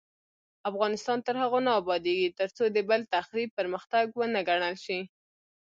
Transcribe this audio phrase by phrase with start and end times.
[0.69, 4.99] افغانستان تر هغو نه ابادیږي، ترڅو د بل تخریب پرمختګ ونه ګڼل شي.